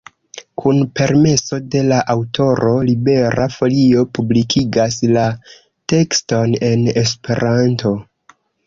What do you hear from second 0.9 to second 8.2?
permeso de la aŭtoro Libera Folio publikigas la tekston en Esperanto.